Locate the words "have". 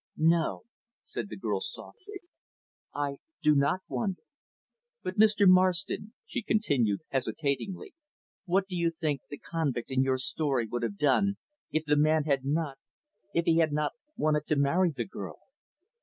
10.81-10.97